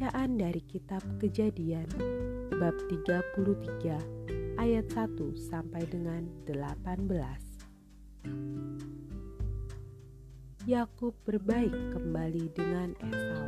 Bacaan 0.00 0.40
dari 0.40 0.64
kitab 0.64 1.04
Kejadian 1.20 1.84
bab 2.56 2.72
33 2.88 4.56
ayat 4.56 4.88
1 4.96 4.96
sampai 5.36 5.84
dengan 5.92 6.24
18. 6.48 7.04
Yakub 10.64 11.12
berbaik 11.28 11.92
kembali 11.92 12.48
dengan 12.56 12.96
Esau. 12.96 13.44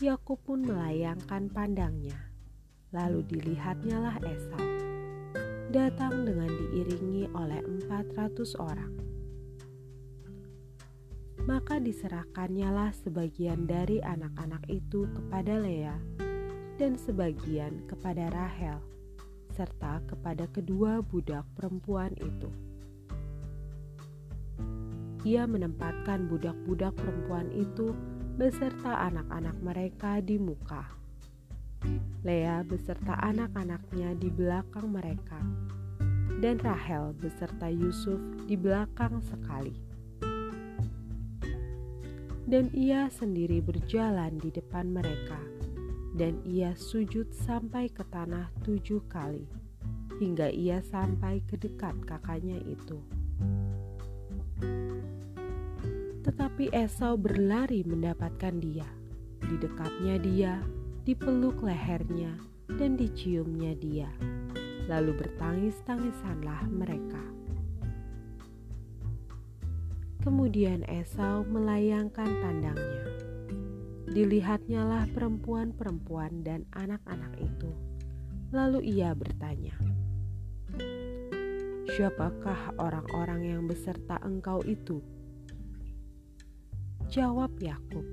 Yakub 0.00 0.40
pun 0.48 0.64
melayangkan 0.64 1.52
pandangnya, 1.52 2.32
lalu 2.96 3.28
dilihatnyalah 3.28 4.24
Esau 4.24 4.64
datang 5.68 6.24
dengan 6.24 6.48
diiringi 6.48 7.28
oleh 7.36 7.60
400 7.60 8.56
orang 8.56 9.09
maka 11.48 11.80
diserahkannyalah 11.80 12.92
sebagian 12.92 13.64
dari 13.64 14.02
anak-anak 14.04 14.60
itu 14.68 15.08
kepada 15.16 15.56
Lea 15.56 15.96
dan 16.76 16.96
sebagian 17.00 17.84
kepada 17.88 18.28
Rahel 18.28 18.80
serta 19.56 20.00
kepada 20.08 20.48
kedua 20.48 21.04
budak 21.04 21.44
perempuan 21.56 22.12
itu. 22.16 22.48
Ia 25.28 25.44
menempatkan 25.44 26.32
budak-budak 26.32 26.96
perempuan 26.96 27.52
itu 27.52 27.92
beserta 28.40 29.04
anak-anak 29.04 29.56
mereka 29.60 30.24
di 30.24 30.40
muka. 30.40 30.88
Lea 32.24 32.64
beserta 32.64 33.16
anak-anaknya 33.20 34.16
di 34.16 34.32
belakang 34.32 34.88
mereka, 34.88 35.40
dan 36.40 36.56
Rahel 36.60 37.12
beserta 37.20 37.68
Yusuf 37.68 38.20
di 38.48 38.56
belakang 38.56 39.20
sekali 39.20 39.89
dan 42.50 42.66
ia 42.74 43.06
sendiri 43.06 43.62
berjalan 43.62 44.34
di 44.42 44.50
depan 44.50 44.90
mereka, 44.90 45.38
dan 46.18 46.42
ia 46.42 46.74
sujud 46.74 47.30
sampai 47.30 47.86
ke 47.86 48.02
tanah 48.10 48.50
tujuh 48.66 49.06
kali, 49.06 49.46
hingga 50.18 50.50
ia 50.50 50.82
sampai 50.82 51.46
ke 51.46 51.54
dekat 51.54 51.94
kakaknya 52.02 52.58
itu. 52.66 52.98
Tetapi 56.26 56.74
Esau 56.74 57.14
berlari 57.14 57.86
mendapatkan 57.86 58.58
dia, 58.58 58.90
di 59.46 59.54
dekatnya 59.54 60.18
dia, 60.18 60.52
dipeluk 61.06 61.62
lehernya, 61.62 62.34
dan 62.74 62.98
diciumnya 62.98 63.78
dia. 63.78 64.10
Lalu 64.90 65.22
bertangis-tangisanlah 65.22 66.66
mereka. 66.66 67.39
Kemudian 70.20 70.84
Esau 70.84 71.48
melayangkan 71.48 72.28
pandangnya. 72.44 73.08
Dilihatnyalah 74.04 75.08
perempuan-perempuan 75.16 76.44
dan 76.44 76.68
anak-anak 76.76 77.40
itu. 77.40 77.72
Lalu 78.52 78.92
ia 79.00 79.16
bertanya, 79.16 79.72
"Siapakah 81.96 82.76
orang-orang 82.76 83.48
yang 83.48 83.62
beserta 83.64 84.20
engkau 84.20 84.60
itu?" 84.68 85.00
Jawab 87.08 87.56
Yakub, 87.56 88.04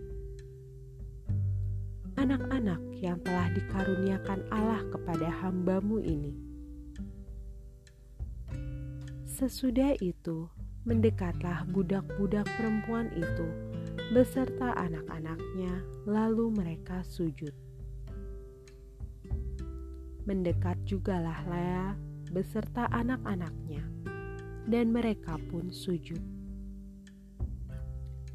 "Anak-anak 2.16 2.80
yang 3.04 3.20
telah 3.20 3.52
dikaruniakan 3.52 4.48
Allah 4.48 4.80
kepada 4.96 5.28
hambamu 5.44 6.00
ini." 6.00 6.40
Sesudah 9.28 9.94
itu, 10.00 10.50
mendekatlah 10.88 11.68
budak-budak 11.76 12.48
perempuan 12.56 13.12
itu 13.12 13.48
beserta 14.16 14.72
anak-anaknya, 14.80 15.84
lalu 16.08 16.48
mereka 16.48 17.04
sujud. 17.04 17.52
Mendekat 20.24 20.80
jugalah 20.88 21.44
Lea 21.44 21.92
beserta 22.32 22.88
anak-anaknya, 22.96 23.84
dan 24.72 24.96
mereka 24.96 25.36
pun 25.52 25.68
sujud. 25.76 26.24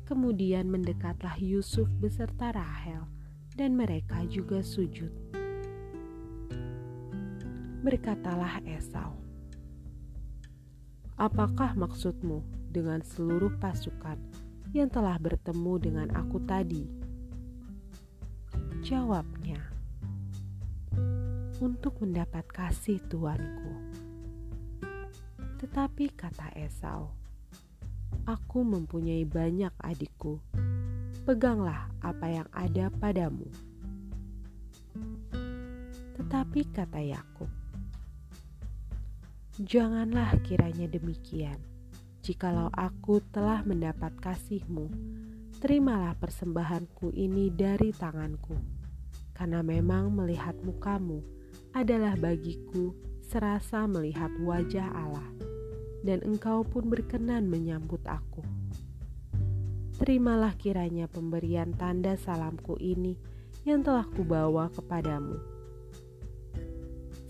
Kemudian 0.05 0.69
mendekatlah 0.69 1.41
Yusuf 1.41 1.89
beserta 2.05 2.53
Rahel, 2.53 3.09
dan 3.57 3.73
mereka 3.81 4.29
juga 4.29 4.61
sujud. 4.61 5.09
Berkatalah 7.81 8.61
Esau, 8.69 9.22
Apakah 11.21 11.77
maksudmu 11.77 12.41
dengan 12.73 13.05
seluruh 13.05 13.53
pasukan 13.61 14.17
yang 14.73 14.89
telah 14.89 15.21
bertemu 15.21 15.75
dengan 15.77 16.09
aku 16.17 16.41
tadi? 16.49 16.89
Jawabnya, 18.83 19.61
untuk 21.63 22.03
mendapat 22.03 22.43
kasih 22.51 22.99
Tuanku. 23.07 23.71
Tetapi 25.63 26.11
kata 26.19 26.51
Esau, 26.59 27.15
aku 28.27 28.67
mempunyai 28.67 29.23
banyak 29.23 29.71
adikku. 29.79 30.43
Peganglah 31.23 31.87
apa 32.03 32.27
yang 32.27 32.49
ada 32.51 32.91
padamu. 32.91 33.47
Tetapi 36.19 36.61
kata 36.75 36.99
Yakub, 36.99 37.62
Janganlah 39.63 40.43
kiranya 40.43 40.91
demikian. 40.91 41.55
Jikalau 42.19 42.67
aku 42.75 43.23
telah 43.31 43.63
mendapat 43.63 44.11
kasihmu, 44.19 44.91
terimalah 45.63 46.19
persembahanku 46.19 47.15
ini 47.15 47.47
dari 47.47 47.95
tanganku. 47.95 48.59
Karena 49.31 49.63
memang 49.63 50.19
melihat 50.19 50.59
mukamu 50.67 51.23
adalah 51.79 52.19
bagiku 52.19 52.91
serasa 53.23 53.87
melihat 53.87 54.35
wajah 54.43 54.91
Allah, 54.99 55.31
dan 56.03 56.19
engkau 56.27 56.67
pun 56.67 56.91
berkenan 56.91 57.47
menyambut 57.47 58.03
aku. 58.11 58.43
Terimalah 59.95 60.59
kiranya 60.59 61.07
pemberian 61.07 61.71
tanda 61.79 62.19
salamku 62.19 62.75
ini 62.83 63.15
yang 63.63 63.87
telah 63.87 64.11
kubawa 64.11 64.75
kepadamu 64.75 65.52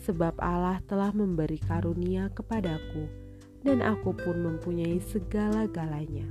sebab 0.03 0.35
Allah 0.43 0.83
telah 0.91 1.15
memberi 1.15 1.63
karunia 1.63 2.27
kepadaku, 2.35 3.07
dan 3.63 3.79
aku 3.81 4.11
pun 4.13 4.43
mempunyai 4.43 4.99
segala-galanya. 4.99 6.27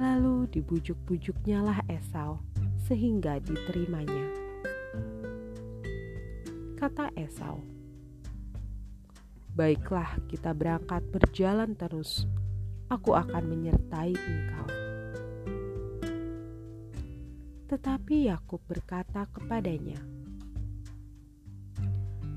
Lalu 0.00 0.48
dibujuk-bujuknya 0.52 1.60
lah 1.60 1.80
Esau, 1.88 2.40
sehingga 2.88 3.36
diterimanya. 3.40 4.32
Kata 6.76 7.12
Esau, 7.16 7.76
Baiklah, 9.56 10.20
kita 10.28 10.52
berangkat 10.52 11.00
berjalan 11.08 11.72
terus. 11.72 12.28
Aku 12.92 13.16
akan 13.16 13.40
menyertai 13.48 14.12
engkau. 14.12 14.68
Tetapi 17.64 18.28
Yakub 18.28 18.60
berkata 18.68 19.24
kepadanya, 19.32 19.96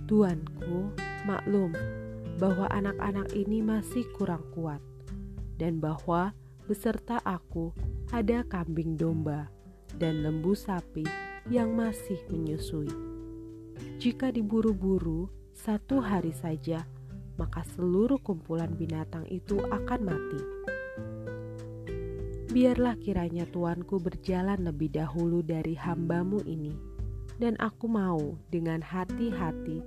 Tuanku, 0.09 0.89
maklum 1.29 1.69
bahwa 2.41 2.65
anak-anak 2.73 3.29
ini 3.37 3.61
masih 3.61 4.09
kurang 4.17 4.41
kuat, 4.57 4.81
dan 5.61 5.77
bahwa 5.77 6.33
beserta 6.65 7.21
aku 7.21 7.69
ada 8.09 8.41
kambing 8.41 8.97
domba 8.97 9.53
dan 10.01 10.25
lembu 10.25 10.57
sapi 10.57 11.05
yang 11.53 11.77
masih 11.77 12.17
menyusui. 12.33 12.89
Jika 14.01 14.33
diburu-buru 14.33 15.29
satu 15.53 16.01
hari 16.01 16.33
saja, 16.33 16.89
maka 17.38 17.62
seluruh 17.77 18.17
kumpulan 18.17 18.73
binatang 18.73 19.29
itu 19.29 19.62
akan 19.62 20.09
mati. 20.09 20.41
Biarlah 22.50 22.97
kiranya 22.97 23.45
tuanku 23.45 24.01
berjalan 24.01 24.57
lebih 24.57 24.89
dahulu 24.89 25.45
dari 25.45 25.77
hambamu 25.77 26.41
ini 26.50 26.88
dan 27.39 27.56
aku 27.63 27.88
mau 27.88 28.36
dengan 28.51 28.83
hati-hati 28.83 29.80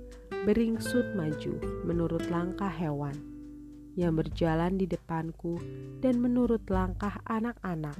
beringsut 0.43 1.13
maju 1.13 1.61
menurut 1.85 2.25
langkah 2.33 2.67
hewan 2.73 3.13
yang 3.93 4.17
berjalan 4.17 4.73
di 4.81 4.89
depanku 4.89 5.61
dan 6.01 6.17
menurut 6.17 6.65
langkah 6.65 7.13
anak-anak 7.29 7.93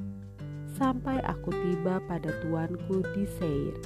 sampai 0.74 1.22
aku 1.22 1.54
tiba 1.54 2.02
pada 2.10 2.34
tuanku 2.42 3.06
di 3.14 3.30
Seir. 3.38 3.78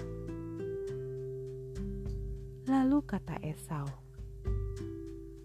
Lalu 2.68 3.04
kata 3.04 3.36
Esau, 3.44 3.88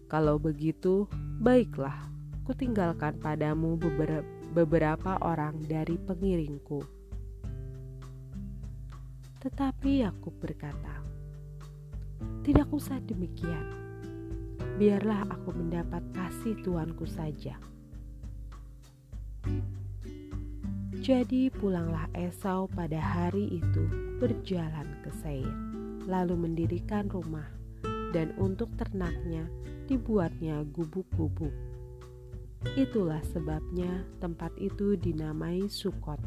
"Kalau 0.07 0.39
begitu, 0.39 1.11
baiklah, 1.43 1.99
kutinggalkan 2.47 3.19
padamu 3.19 3.75
beberapa 4.55 5.19
orang 5.19 5.59
dari 5.67 5.99
pengiringku." 5.99 7.02
Tetapi 9.43 10.07
Yakub 10.07 10.39
berkata, 10.39 11.03
"Tidak 12.47 12.71
usah 12.71 13.03
demikian. 13.03 13.67
Biarlah 14.79 15.27
aku 15.27 15.51
mendapat 15.51 16.07
kasih 16.15 16.63
Tuanku 16.63 17.03
saja." 17.11 17.59
Jadi 21.03 21.51
pulanglah 21.51 22.07
Esau 22.15 22.71
pada 22.71 23.03
hari 23.03 23.59
itu 23.59 23.85
berjalan 24.23 24.87
ke 25.03 25.11
Seir, 25.11 25.51
lalu 26.07 26.39
mendirikan 26.47 27.11
rumah, 27.11 27.51
dan 28.15 28.31
untuk 28.39 28.71
ternaknya 28.79 29.51
dibuatnya 29.91 30.63
gubuk-gubuk. 30.71 31.51
Itulah 32.79 33.19
sebabnya 33.27 34.07
tempat 34.23 34.55
itu 34.63 34.95
dinamai 34.95 35.67
Sukot. 35.67 36.23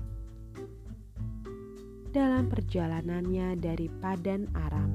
Dalam 2.16 2.48
perjalanannya 2.48 3.60
dari 3.60 3.92
Padan 3.92 4.48
Aram, 4.56 4.88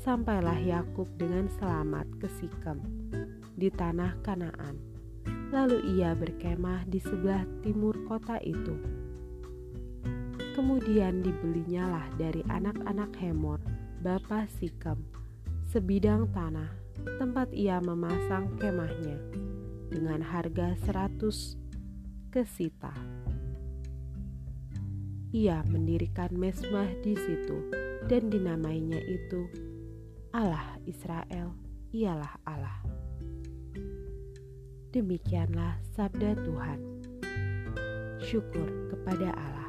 sampailah 0.00 0.56
Yakub 0.64 1.04
dengan 1.20 1.44
selamat 1.60 2.08
ke 2.16 2.24
Sikem 2.40 2.80
di 3.52 3.68
tanah 3.68 4.16
Kanaan. 4.24 4.80
Lalu 5.52 6.00
ia 6.00 6.16
berkemah 6.16 6.88
di 6.88 7.04
sebelah 7.04 7.44
timur 7.60 7.92
kota 8.08 8.40
itu 8.40 8.80
Kemudian 10.56 11.20
dibelinyalah 11.20 12.08
dari 12.16 12.40
anak-anak 12.48 13.12
Hemor, 13.20 13.60
bapa 14.00 14.48
Sikem, 14.56 15.04
sebidang 15.68 16.32
tanah, 16.32 16.72
tempat 17.20 17.52
ia 17.52 17.76
memasang 17.76 18.56
kemahnya, 18.56 19.20
dengan 19.92 20.24
harga 20.24 20.80
seratus 20.80 21.60
kesita. 22.32 23.23
Ia 25.34 25.66
mendirikan 25.66 26.30
mesbah 26.38 26.86
di 27.02 27.18
situ 27.18 27.66
dan 28.06 28.30
dinamainya 28.30 29.02
itu 29.02 29.50
Allah 30.30 30.78
Israel 30.86 31.58
ialah 31.90 32.38
Allah. 32.46 32.78
Demikianlah 34.94 35.82
sabda 35.98 36.38
Tuhan. 36.38 36.78
Syukur 38.22 38.94
kepada 38.94 39.34
Allah. 39.34 39.63